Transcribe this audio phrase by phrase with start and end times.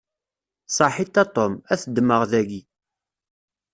[0.75, 2.61] Saḥit a Tom, ad t-ddmeɣ dayi.